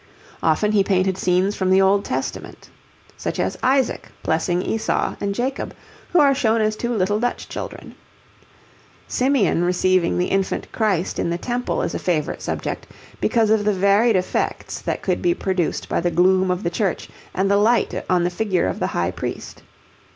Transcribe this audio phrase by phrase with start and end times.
[0.41, 2.71] Often he painted scenes from the Old Testament;
[3.15, 5.75] such as Isaac blessing Esau and Jacob,
[6.11, 7.93] who are shown as two little Dutch children.
[9.07, 12.87] Simeon receiving the Infant Christ in the Temple is a favourite subject,
[13.19, 17.07] because of the varied effects that could be produced by the gloom of the church
[17.35, 19.61] and the light on the figure of the High Priest.